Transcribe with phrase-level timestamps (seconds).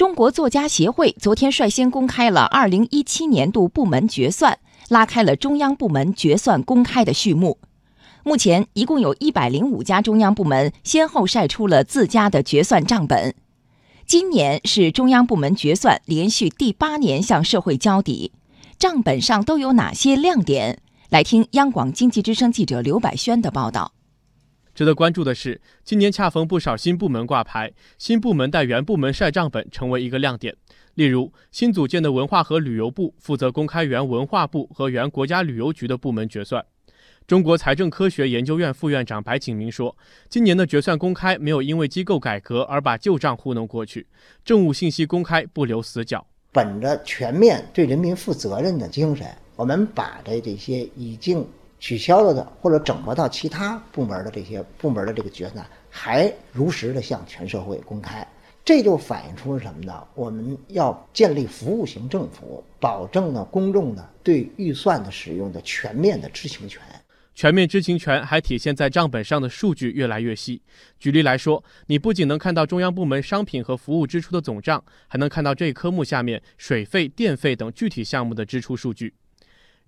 [0.00, 7.58] 中国作家协会昨天率先公开了2017年度部门决算，拉开了中央部门决算公开的序幕。
[8.24, 13.34] 目前，一共有一百零五家中央部门先后晒出了自家的决算账本。
[14.06, 18.32] 今年是中央部门决算连续第八年向社会交底，
[18.78, 20.78] 账本上都有哪些亮点？
[21.10, 23.92] 来听央广经济之声记者刘百轩的报道。
[24.80, 30.56] 值得关注的是，今年恰逢不少新部门挂牌，新部门带原部门晒账本成为一个亮点。
[30.94, 36.64] 例如，新组建的文化和旅游部负责公开原文化部和原国家旅游局的部门决算。
[37.26, 39.94] 中国财政科学研究院副院长白景明说
[40.30, 44.06] ：“今年的决算公开没有因为机构改革而把旧账糊弄过去，
[44.42, 46.26] 政务信息公开不留死角。
[46.50, 49.26] 本着全面对人民负责任的精神，
[49.56, 51.46] 我们把这这些已经
[51.80, 58.24] 取消了的或者整合到其他部门的这些部门的这个决算，还如实的向全社会公开。
[58.62, 60.06] 这就反映出了什么呢？
[60.14, 66.80] 我们要建立服务型政府，保证呢公众呢对预算的使用的全面的知情权。”
[67.34, 70.60] 全面知情权还体现在账本上的数据越来越细。
[70.98, 79.14] 举例来说，你不仅能看到中央部门商品和服务支出的总账，还能看到这一科目下面水费、电费等具体项目的支出数据。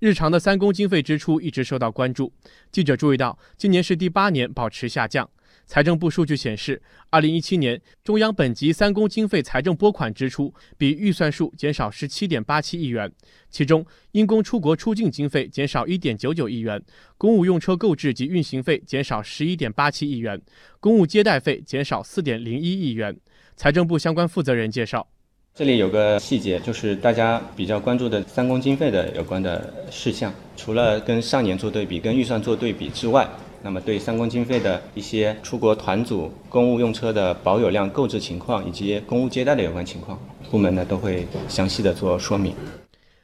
[0.02, 2.32] 日常的三公经费支出一直受到关注。
[2.72, 5.30] 记者注意到，今年是第八年保持下降。
[5.64, 13.12] 财政部数据显示，二零一七年中央本级三公经费财政拨款支出比预算数减少十七点八七亿元，
[13.48, 16.82] 其中因公出国出境经费减少一点九九亿元，
[17.16, 20.42] 公务用车购置及运行费减少十一点八七亿元，
[20.80, 23.16] 公务接待费减少四点零一亿元。
[23.54, 25.06] 财政部相关负责人介绍，
[25.54, 33.28] 这里有个细节，就是大家比较关注的三公经费的有关的事项，除了跟上年做对比、跟预算做对比之外。
[33.62, 40.18] 那么，对三公经费的一些出国团组、公务用车的保有量购置情况以及公务接待的有关情况，
[40.50, 42.54] 部门呢都会详细的做说明。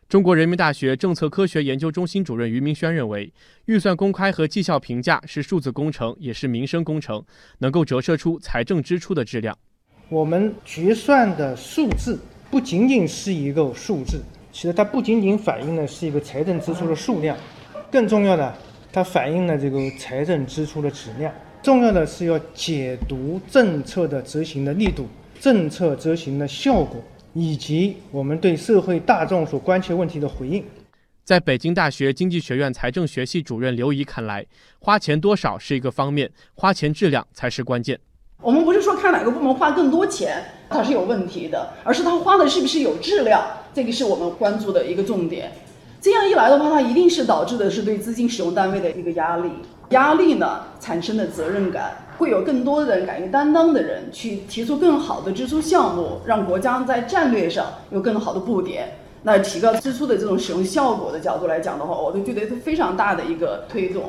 [0.07, 3.33] 中国人民大学政策科学研究中心主任于明轩认为，
[3.65, 7.25] 预算公开和绩效评价是数字工程，也是民生工程，
[7.61, 9.57] 能够折射出财政支出的质量。
[10.11, 12.19] 我们决算的数字
[12.51, 17.36] 不仅仅是一个数字，其实它不仅仅反映的是一个财政支出的数量，
[17.91, 18.55] 更重要的。
[18.91, 21.30] 它反映了这个财政支出的质量。
[21.63, 25.07] 重要的是要解读政策的执行的力度、
[25.39, 27.02] 政策执行的效果，
[27.35, 30.64] 以及我们对社会大众所关切问题的回应。
[31.23, 34.46] 在北京大学经济学院财政学系主任刘怡看来，
[34.79, 38.01] 花钱多少是一个方面，花钱质量才是关键。
[38.41, 43.43] 我们不是说看哪个部门花更多钱，它是有问题的，而是它花的是不是有质量，
[43.75, 45.51] 这个是我们关注的一个重点。
[46.01, 49.51] 这样一来的话，它一定是导致的是对资金使用单位的一个压力，
[49.91, 58.89] 压力呢产生的责任感，会有更多的人敢于担当的人去提出更好的支出项目，让国家在战略上有更好的布点。
[59.20, 64.05] 那提高支出的这种使用效果的角度来讲的话，我都觉得是非常大的一个推动。